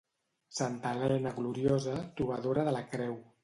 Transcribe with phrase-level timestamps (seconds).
[0.59, 3.19] Santa Elena gloriosa, trobadora de la creu.